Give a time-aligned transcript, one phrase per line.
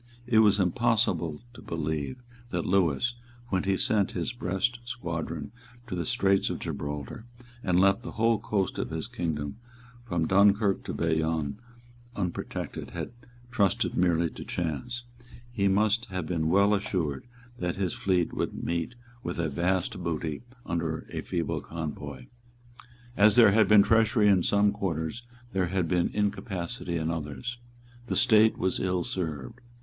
[0.25, 3.13] It was impossible to believe that Lewis,
[3.49, 5.51] when he sent his Brest squadron
[5.85, 7.27] to the Straits of Gibraltar,
[7.63, 9.59] and left the whole coast of his kingdom
[10.03, 11.59] from Dunkirk to Bayonne
[12.15, 13.11] unprotected, had
[13.51, 15.03] trusted merely to chance.
[15.51, 17.27] He must have been well assured
[17.59, 22.25] that his fleet would meet with a vast booty under a feeble convoy.
[23.15, 25.21] As there had been treachery in some quarters,
[25.53, 27.59] there had been incapacity in others.
[28.07, 29.61] The State was ill served.